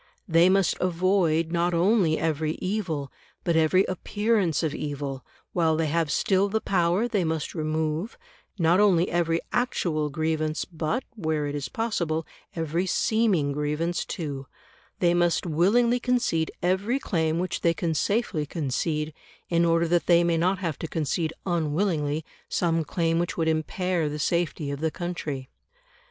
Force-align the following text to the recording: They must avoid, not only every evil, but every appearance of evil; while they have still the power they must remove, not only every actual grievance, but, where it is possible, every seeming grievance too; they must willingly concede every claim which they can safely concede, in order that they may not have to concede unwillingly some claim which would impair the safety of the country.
They 0.27 0.49
must 0.49 0.75
avoid, 0.79 1.51
not 1.51 1.75
only 1.75 2.17
every 2.17 2.53
evil, 2.53 3.11
but 3.43 3.55
every 3.55 3.83
appearance 3.83 4.63
of 4.63 4.73
evil; 4.73 5.23
while 5.53 5.75
they 5.77 5.85
have 5.85 6.09
still 6.09 6.49
the 6.49 6.59
power 6.59 7.07
they 7.07 7.23
must 7.23 7.53
remove, 7.53 8.17
not 8.57 8.79
only 8.79 9.11
every 9.11 9.41
actual 9.53 10.09
grievance, 10.09 10.65
but, 10.65 11.03
where 11.15 11.45
it 11.45 11.53
is 11.53 11.69
possible, 11.69 12.25
every 12.55 12.87
seeming 12.87 13.51
grievance 13.51 14.03
too; 14.03 14.47
they 14.97 15.13
must 15.13 15.45
willingly 15.45 15.99
concede 15.99 16.49
every 16.63 16.97
claim 16.97 17.37
which 17.37 17.61
they 17.61 17.75
can 17.75 17.93
safely 17.93 18.47
concede, 18.47 19.13
in 19.49 19.63
order 19.65 19.87
that 19.87 20.07
they 20.07 20.23
may 20.23 20.35
not 20.35 20.57
have 20.57 20.79
to 20.79 20.87
concede 20.87 21.31
unwillingly 21.45 22.25
some 22.49 22.83
claim 22.83 23.19
which 23.19 23.37
would 23.37 23.47
impair 23.47 24.09
the 24.09 24.17
safety 24.17 24.71
of 24.71 24.79
the 24.79 24.89
country. 24.89 25.51